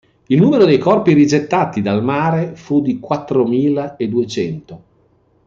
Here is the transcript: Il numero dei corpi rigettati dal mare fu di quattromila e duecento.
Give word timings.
Il 0.25 0.39
numero 0.41 0.65
dei 0.65 0.79
corpi 0.79 1.13
rigettati 1.13 1.83
dal 1.83 2.03
mare 2.03 2.55
fu 2.55 2.81
di 2.81 2.99
quattromila 2.99 3.97
e 3.97 4.07
duecento. 4.07 4.83